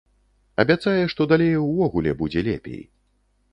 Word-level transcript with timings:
Абяцае, 0.63 1.01
што 1.11 1.27
далей 1.33 1.53
увогуле 1.67 2.17
будзе 2.25 2.47
лепей. 2.51 2.83